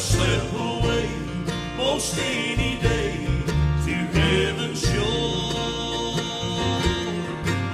slip 0.00 0.52
away 0.54 1.10
most 1.76 2.18
any 2.18 2.78
day 2.80 3.26
to 3.84 3.92
heaven's 3.92 4.80
shore. 4.80 6.16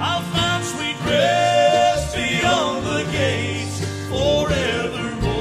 I'll 0.00 0.22
find 0.34 0.64
sweet 0.64 0.98
rest 1.04 2.16
beyond 2.16 2.84
the 2.84 3.04
gates 3.12 3.78
forevermore. 4.10 5.36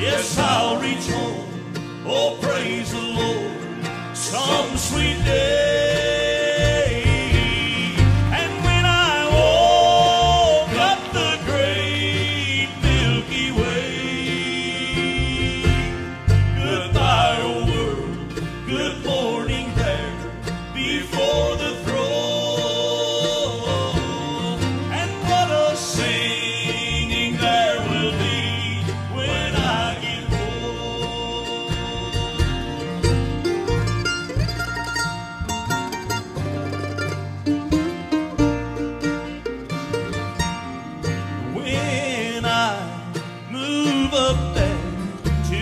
Yes, 0.00 0.38
I'll 0.38 0.80
reach 0.80 1.06
home. 1.10 1.44
Oh, 2.06 2.38
praise 2.40 2.90
the 2.90 3.02
Lord. 3.20 4.16
Some 4.16 4.76
sweet 4.76 5.22
day. 5.24 5.47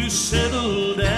settle 0.08 0.94
down. 0.94 1.15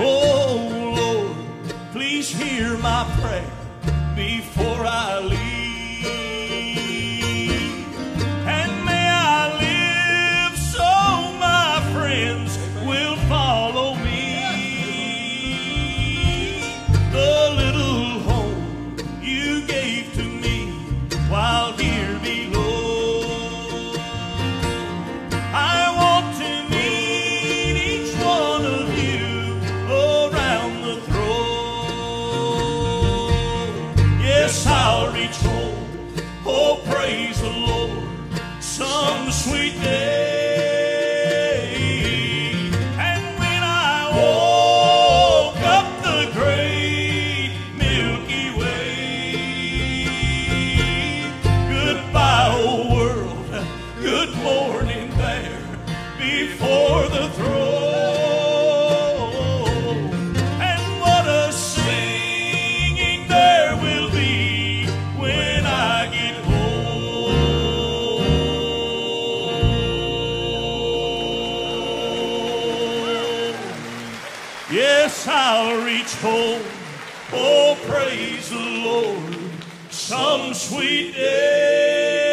Oh 0.00 0.94
Lord, 0.96 1.92
please 1.92 2.30
hear 2.30 2.76
my 2.78 3.04
prayer 3.20 3.50
before. 4.14 4.67
yes, 75.08 75.26
I'll 75.26 75.84
reach 75.86 76.14
home. 76.16 76.62
Oh, 77.32 77.78
praise 77.86 78.50
the 78.50 78.58
Lord, 78.58 79.34
some 79.90 80.52
sweet 80.52 81.14
day. 81.14 82.27